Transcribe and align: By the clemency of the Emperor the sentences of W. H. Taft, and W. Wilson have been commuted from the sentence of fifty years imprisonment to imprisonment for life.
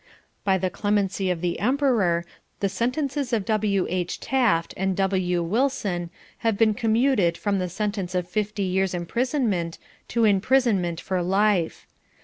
By 0.43 0.57
the 0.57 0.71
clemency 0.71 1.29
of 1.29 1.41
the 1.41 1.59
Emperor 1.59 2.25
the 2.59 2.69
sentences 2.69 3.33
of 3.33 3.45
W. 3.45 3.85
H. 3.87 4.19
Taft, 4.19 4.73
and 4.75 4.97
W. 4.97 5.43
Wilson 5.43 6.09
have 6.39 6.57
been 6.57 6.73
commuted 6.73 7.37
from 7.37 7.59
the 7.59 7.69
sentence 7.69 8.15
of 8.15 8.27
fifty 8.27 8.63
years 8.63 8.95
imprisonment 8.95 9.77
to 10.07 10.25
imprisonment 10.25 10.99
for 10.99 11.21
life. 11.21 11.85